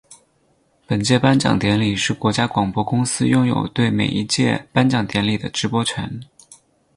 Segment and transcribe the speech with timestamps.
[0.87, 6.19] 本届颁奖典礼是国家广播公司拥有对每一届颁奖典礼的直播权。